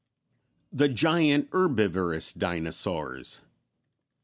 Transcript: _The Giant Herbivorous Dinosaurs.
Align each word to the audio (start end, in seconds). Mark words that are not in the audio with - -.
_The 0.75 0.91
Giant 0.91 1.47
Herbivorous 1.53 2.33
Dinosaurs. 2.33 3.41